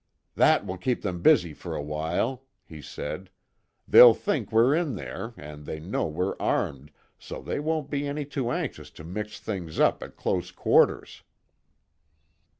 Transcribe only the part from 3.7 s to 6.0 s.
"They'll think we're in there and they